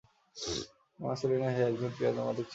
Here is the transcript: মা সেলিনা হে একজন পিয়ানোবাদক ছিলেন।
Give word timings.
মা 0.99 1.11
সেলিনা 1.15 1.49
হে 1.55 1.61
একজন 1.63 1.91
পিয়ানোবাদক 1.97 2.35
ছিলেন। 2.37 2.49